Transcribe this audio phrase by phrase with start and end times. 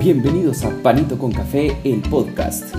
[0.00, 2.74] Bienvenidos a Panito con Café, el podcast.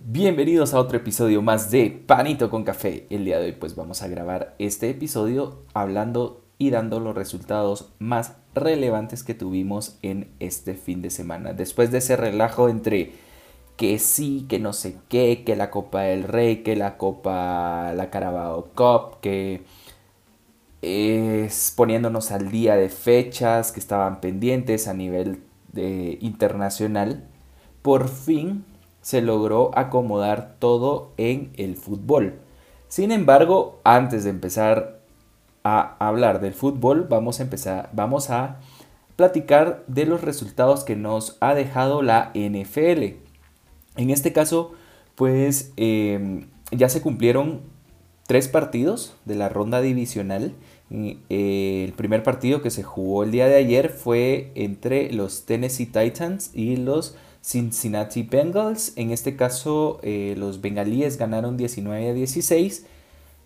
[0.00, 3.08] Bienvenidos a otro episodio más de Panito con Café.
[3.10, 7.92] El día de hoy pues vamos a grabar este episodio hablando y dando los resultados
[7.98, 11.52] más relevantes que tuvimos en este fin de semana.
[11.52, 13.14] Después de ese relajo entre
[13.76, 18.08] que sí, que no sé qué, que la Copa del Rey, que la Copa, la
[18.08, 19.64] Carabao Cup, que
[20.86, 27.24] es poniéndonos al día de fechas que estaban pendientes a nivel de, internacional,
[27.82, 28.64] por fin
[29.02, 32.40] se logró acomodar todo en el fútbol.
[32.88, 35.00] Sin embargo, antes de empezar
[35.64, 38.60] a hablar del fútbol, vamos a empezar, vamos a
[39.16, 43.16] platicar de los resultados que nos ha dejado la NFL.
[43.96, 44.72] En este caso,
[45.14, 47.62] pues em, ya se cumplieron
[48.26, 50.52] tres partidos de la ronda divisional.
[50.90, 55.86] Eh, el primer partido que se jugó el día de ayer fue entre los Tennessee
[55.86, 58.92] Titans y los Cincinnati Bengals.
[58.96, 62.86] En este caso, eh, los bengalíes ganaron 19 a 16.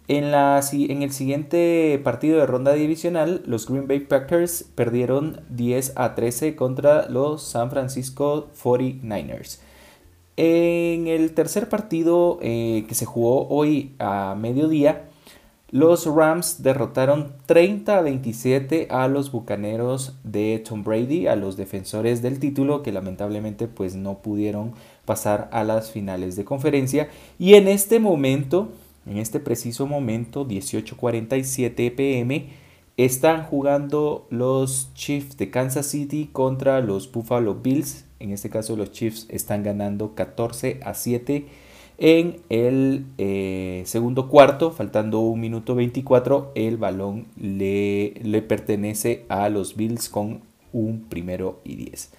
[0.08, 5.92] En, la, en el siguiente partido de ronda divisional, los Green Bay Packers perdieron 10
[5.94, 9.60] a 13 contra los San Francisco 49ers.
[10.36, 15.09] En el tercer partido eh, que se jugó hoy a mediodía,
[15.70, 22.22] los Rams derrotaron 30 a 27 a los Bucaneros de Tom Brady, a los defensores
[22.22, 24.72] del título que lamentablemente pues no pudieron
[25.04, 27.08] pasar a las finales de conferencia.
[27.38, 28.68] Y en este momento,
[29.06, 32.46] en este preciso momento, 18:47 pm,
[32.96, 38.92] están jugando los Chiefs de Kansas City contra los Buffalo Bills en este caso los
[38.92, 41.46] Chiefs están ganando 14 a 7
[42.01, 49.51] en el eh, segundo cuarto, faltando un minuto 24, el balón le, le pertenece a
[49.51, 50.41] los Bills con
[50.73, 52.11] un primero y 10.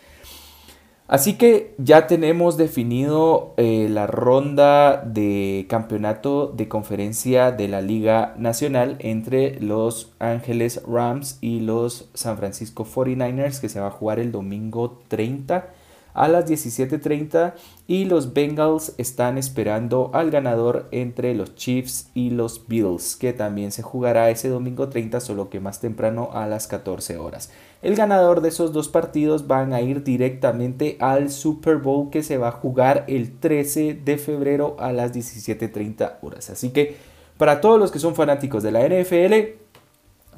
[1.08, 8.34] Así que ya tenemos definido eh, la ronda de campeonato de conferencia de la Liga
[8.38, 14.20] Nacional entre los Ángeles Rams y los San Francisco 49ers que se va a jugar
[14.20, 15.68] el domingo 30
[16.14, 17.54] a las 17.30
[17.88, 23.72] y los Bengals están esperando al ganador entre los Chiefs y los Bills, que también
[23.72, 27.52] se jugará ese domingo 30, solo que más temprano a las 14 horas.
[27.82, 32.38] El ganador de esos dos partidos van a ir directamente al Super Bowl que se
[32.38, 36.50] va a jugar el 13 de febrero a las 17.30 horas.
[36.50, 36.96] Así que
[37.38, 39.61] para todos los que son fanáticos de la NFL,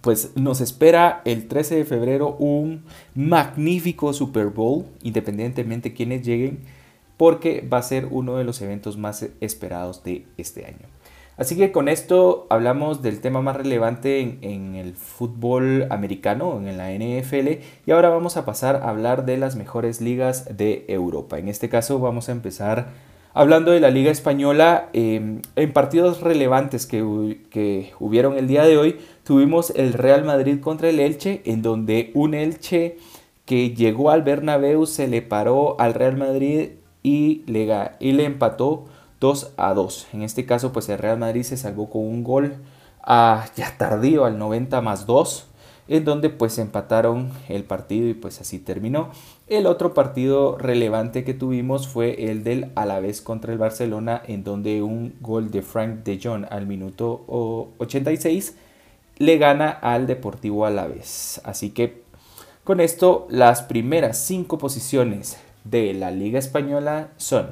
[0.04, 2.84] pues nos espera el 13 de febrero un
[3.16, 6.60] magnífico Super Bowl, independientemente de quienes lleguen,
[7.16, 10.90] porque va a ser uno de los eventos más esperados de este año.
[11.38, 16.92] Así que con esto hablamos del tema más relevante en, el fútbol americano, en la
[16.92, 21.40] NFL, y ahora vamos a pasar a hablar de las mejores ligas de Europa.
[21.40, 22.90] En este caso vamos a empezar
[23.36, 28.78] Hablando de la Liga Española, em, en partidos relevantes que, que, hubieron el día de
[28.78, 32.98] hoy, tuvimos el Real Madrid contra el Elche, en donde un Elche
[33.46, 37.68] que llegó al Bernabéu se le paró al Real Madrid y le,
[38.00, 38.86] y le empató
[39.20, 40.08] 2 a 2.
[40.14, 42.58] En este caso, pues el Real Madrid se salvó con un gol
[43.02, 45.48] a, ya tardío al 90 más 2
[45.88, 49.10] en donde pues empataron el partido y pues así terminó.
[49.48, 54.82] El otro partido relevante que tuvimos fue el del Alavés contra el Barcelona, en donde
[54.82, 57.26] un gol de Frank de Jong al minuto
[57.78, 58.56] 86
[59.18, 61.42] le gana al Deportivo Alavés.
[61.44, 62.02] Así que
[62.64, 67.52] con esto las primeras cinco posiciones de la Liga Española son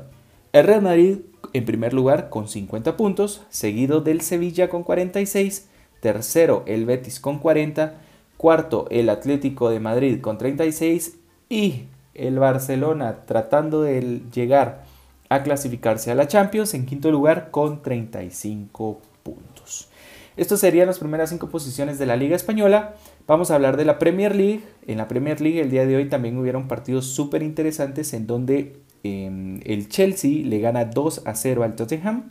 [0.54, 1.18] el Real Madrid
[1.54, 5.68] en primer lugar con 50 puntos, seguido del Sevilla con 46,
[6.00, 7.96] tercero el Betis con 40,
[8.42, 11.84] Cuarto, el Atlético de Madrid con 36 y
[12.16, 14.84] el Barcelona tratando de llegar
[15.30, 19.90] a clasificarse a la Champions en quinto lugar con 35 puntos.
[20.38, 22.96] Estos serían las primeras cinco posiciones de la Liga Española.
[23.28, 24.64] Vamos a hablar de la Premier League.
[24.88, 28.82] En la Premier League el día de hoy también hubieron partidos súper interesantes en donde
[29.04, 32.30] em, el Chelsea le gana 2 a 0 al Tottenham.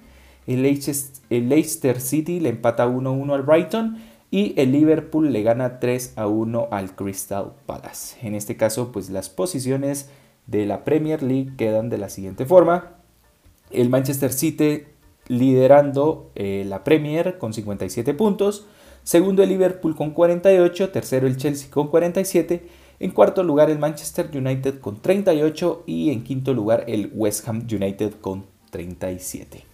[0.49, 3.99] El Leicester, City le empata 1-1 al Brighton
[4.31, 8.17] y el Liverpool le gana 3 a 1 al Crystal Palace.
[8.27, 10.09] En este caso, pues las posiciones
[10.47, 12.93] de la Premier League quedan de la siguiente forma.
[13.71, 14.85] El Manchester City
[15.27, 18.67] liderando eh, la Premier con 57 puntos.
[19.03, 20.91] Segundo el Liverpool con 48.
[20.91, 22.67] Tercero el Chelsea con 47.
[23.01, 25.85] En cuarto lugar el Manchester United con 38.
[25.87, 29.65] Y en quinto lugar el West Ham United con 37.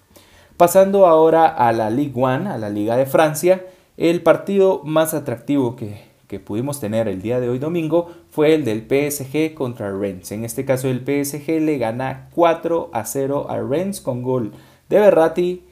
[0.57, 3.63] Pasando ahora a la Ligue 1, a la Liga de Francia.
[3.97, 6.05] El partido más atractivo que,
[6.41, 10.33] pudimos tener el día de hoy domingo fue el del PSG contra Rennes.
[10.33, 14.53] En este caso el PSG le gana 4 a 0 a Rennes con gol
[14.91, 15.63] de Berratti,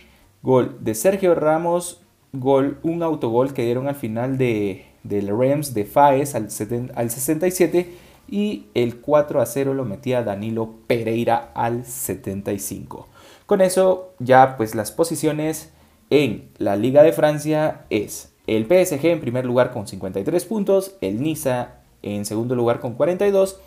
[0.42, 2.00] gol de Sergio Ramos,
[2.32, 6.48] gol, un autogol que dieron al final de, del Rams de Faes al,
[6.94, 7.94] al 67
[8.26, 13.06] y el 4 a 0 lo metía Danilo Pereira al 75.
[13.44, 15.73] Con eso ya pues las posiciones
[16.14, 21.20] en la Liga de Francia es el PSG en primer lugar con 53 puntos, el
[21.20, 23.58] Niza en segundo lugar con 42,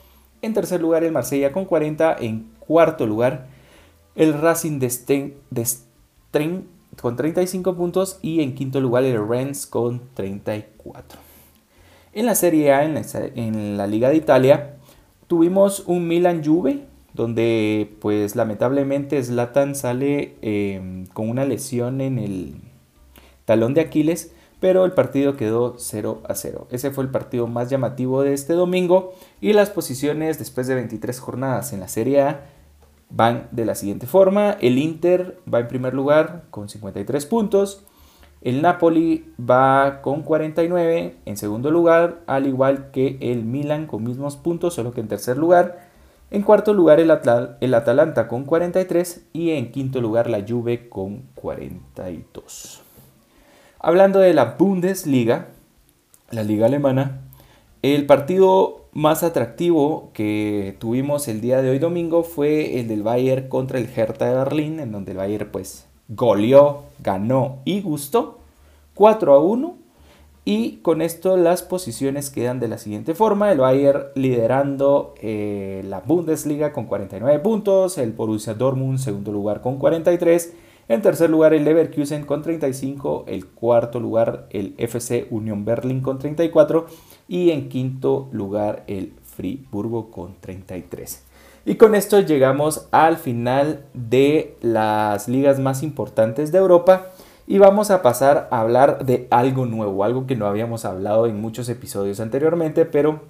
[0.41, 3.47] en tercer lugar el Marsella con 40, en cuarto lugar
[4.15, 6.67] el Racing de, Sten,
[7.01, 11.19] con 35 puntos y en quinto lugar el Rennes con 34.
[12.13, 14.77] En la Serie A, en la, Liga de Italia,
[15.27, 16.85] tuvimos un Milan Juve
[17.17, 22.55] donde pues lamentablemente Zlatan sale em, con una lesión en el
[23.43, 26.67] talón de Aquiles pero el partido quedó 0 a 0.
[26.71, 31.19] Ese fue el partido más llamativo de este domingo y las posiciones después de 23
[31.19, 32.45] jornadas en la Serie A
[33.09, 34.57] van de la siguiente forma.
[34.59, 37.85] El Inter va en primer lugar con 53 puntos.
[38.41, 44.37] El Napoli va con 49 en segundo lugar, al igual que el Milan con mismos
[44.37, 45.86] puntos, solo que en tercer lugar.
[46.29, 47.11] En cuarto lugar el,
[47.61, 52.81] el Atalanta con 43 y en quinto lugar la Juve con 42.
[53.79, 55.47] Hablando de la Bundesliga,
[56.31, 57.21] la liga alemana,
[57.81, 63.47] el partido más atractivo que tuvimos el día de hoy domingo fue el del Bayern
[63.47, 68.39] contra el Hertha de Berlín, en donde el Bayern pues goleó, ganó y gustó
[68.95, 69.77] 4 a 1
[70.47, 73.51] y con esto las posiciones quedan de la siguiente forma.
[73.51, 77.97] El Bayern liderando eh, la Bundesliga con 49 puntos.
[77.97, 80.53] El Borussia Dortmund segundo lugar con 43.
[80.87, 86.17] En tercer lugar el Leverkusen con 35, el cuarto lugar el FC Union Berlin con
[86.17, 86.85] 34
[87.27, 91.25] y en quinto lugar el Friburgo con 33.
[91.65, 97.11] Y con esto llegamos al final de las ligas más importantes de Europa
[97.47, 101.39] y vamos a pasar a hablar de algo nuevo, algo que no habíamos hablado en
[101.39, 103.21] muchos episodios anteriormente, pero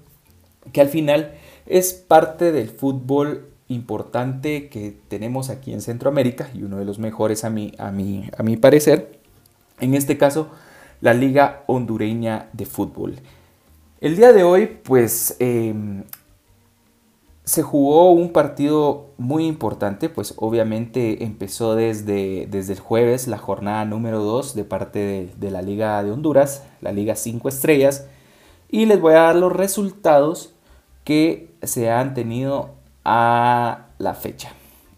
[0.73, 1.33] que al final
[1.67, 7.43] es parte del fútbol importante que tenemos aquí en Centroamérica y uno de los mejores
[7.43, 9.19] a mi, a a parecer.
[9.79, 10.49] En este caso,
[10.99, 13.19] la Liga Hondureña de Fútbol.
[14.01, 16.03] El día de hoy, pues, em,
[17.47, 23.85] se jugó un partido muy importante, pues obviamente empezó desde, desde el jueves la jornada
[23.85, 28.05] número 2 de parte de, la Liga de Honduras, la Liga 5 Estrellas,
[28.69, 30.55] y les voy a dar los resultados
[31.05, 32.71] que se han tenido
[33.05, 34.51] a la fecha.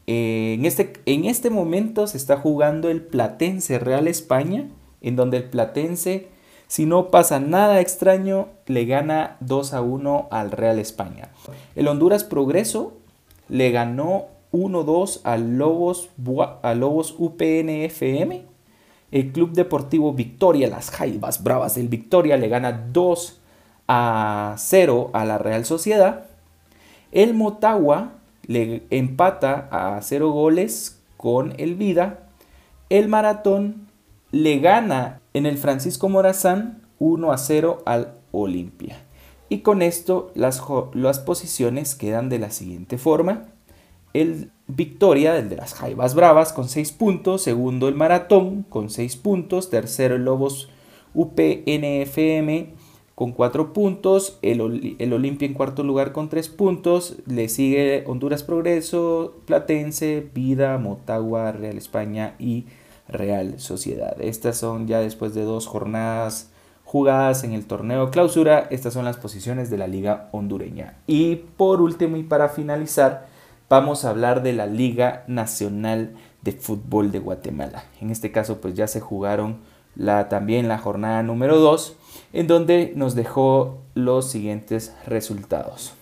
[0.08, 4.68] En este, en este momento se está jugando el Platense Real España,
[5.02, 6.30] en donde el Platense,
[6.70, 11.30] si no pasa nada extraño, le gana 2 a 1 al Real España.
[11.76, 12.94] El Honduras Progreso
[13.48, 16.10] le ganó 1-2 al Lobos,
[16.62, 18.46] a Lobos UPNFM.
[19.10, 23.42] El Club Deportivo Victoria, las Jaivas Bravas del Victoria, le gana 2
[23.88, 26.28] a 0 a la Real Sociedad.
[27.12, 28.12] El Motagua
[28.46, 32.28] le empata a cero goles con el Vida.
[32.92, 33.88] El Maratón
[34.30, 38.98] le gana en el Francisco Morazán 1 a 0 al Olimpia.
[39.50, 40.62] Y con esto las,
[40.94, 43.48] las posiciones quedan de la siguiente forma.
[44.14, 47.42] El Victoria, el de las Jaivas Bravas, con 6 puntos.
[47.42, 49.70] Segundo el Maratón, con 6 puntos.
[49.70, 50.70] Tercero el Lobos
[51.14, 52.74] UPNFM
[53.20, 58.44] con 4 puntos, el, el Olimpia en cuarto lugar con 3 puntos, le sigue Honduras
[58.44, 62.64] Progreso, Platense, Vida, Motagua, Real España y
[63.10, 64.16] Real Sociedad.
[64.22, 66.52] Estas son ya después de dos jornadas
[66.86, 70.96] jugadas en el torneo clausura, estas son las posiciones de la liga hondureña.
[71.06, 73.28] Y por último y para finalizar,
[73.70, 77.84] vamos a hablar de la Liga Nacional de Fútbol de Guatemala.
[78.02, 79.58] En este caso pues ya se jugaron
[80.30, 81.96] también la jornada número 2
[82.34, 85.94] en donde nos dejó los siguientes resultados.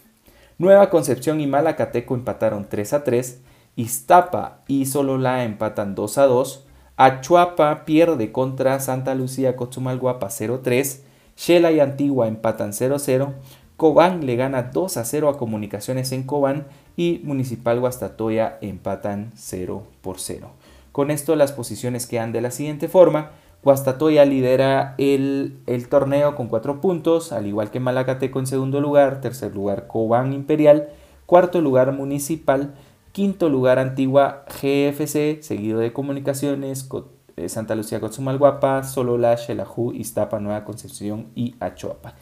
[0.58, 3.42] Nueva Concepción y Malacateco empataron 3 a 3,
[3.76, 6.67] Iztapa y Sololá empatan 2 a 2,
[6.98, 11.02] Achuapa pierde contra Santa Lucía Cochumalguapa 0-3,
[11.38, 13.34] Shela y Antigua empatan 0-0,
[13.78, 19.84] Cobán le gana 2 a 0 a Comunicaciones en Cobán y Municipal Guastatoya empatan 0
[20.02, 20.50] por 0.
[20.92, 23.30] Con esto las posiciones quedan de la siguiente forma.
[23.62, 25.62] Guastatoya lidera el,
[25.92, 30.90] torneo con 4 puntos, al igual que Malacateco en segundo lugar, tercer lugar Cobán Imperial,
[31.28, 32.74] cuarto lugar Municipal,
[33.18, 36.88] quinto lugar Antigua GFC, seguido de Comunicaciones,
[37.36, 42.14] eh, Santa Lucía, Cotzumalguapa, Solola, Xelajú, Iztapa, Nueva Concepción y Achuapa.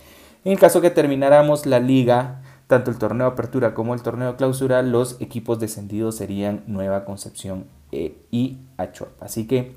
[0.45, 4.81] En el caso que termináramos la liga, tanto el torneo apertura como el torneo clausura,
[4.83, 9.25] los equipos descendidos serían Nueva Concepción eh, y Achuapa.
[9.25, 9.73] Así que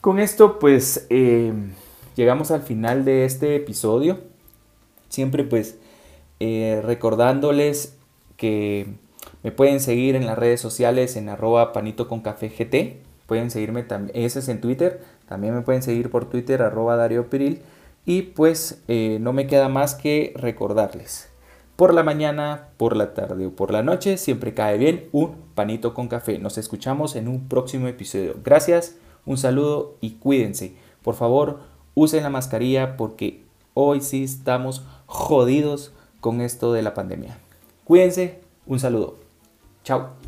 [0.00, 1.52] con esto pues eh,
[2.16, 4.20] llegamos al final de este episodio.
[5.10, 5.76] Siempre pues
[6.40, 7.98] recordándoles
[8.38, 8.96] que
[9.42, 13.02] me pueden seguir en las redes sociales en arroba panito con café GT.
[13.26, 15.02] Pueden seguirme también, ese es en Twitter.
[15.28, 17.62] También me pueden seguir por Twitter arroba Dario Piril.
[18.04, 21.28] Y pues eh, no me queda más que recordarles.
[21.76, 25.94] Por la mañana, por la tarde o por la noche, siempre cae bien un panito
[25.94, 26.38] con café.
[26.38, 28.34] Nos escuchamos en un próximo episodio.
[28.42, 30.74] Gracias, un saludo y cuídense.
[31.02, 31.60] Por favor,
[31.94, 37.38] usen la mascarilla porque hoy sí estamos jodidos con esto de la pandemia.
[37.84, 39.27] Cuídense, un saludo.
[39.88, 40.27] Ciao.